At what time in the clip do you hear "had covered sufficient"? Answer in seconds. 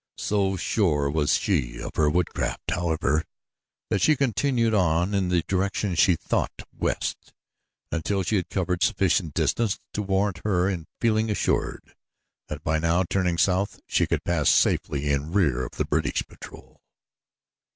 8.37-9.35